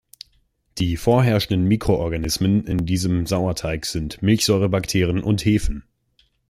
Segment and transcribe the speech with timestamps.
[0.79, 5.83] Die vorherrschenden Mikroorganismen in diesem Sauerteig sind Milchsäurebakterien und Hefen.